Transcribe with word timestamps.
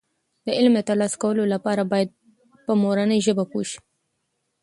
د 0.45 0.47
علم 0.57 0.73
د 0.77 0.81
ترلاسه 0.89 1.17
کولو 1.23 1.43
لپاره 1.53 1.81
باید 1.91 2.09
په 2.65 2.71
مورنۍ 2.81 3.19
ژبه 3.25 3.43
پوه 3.51 3.65
شو. 3.69 3.79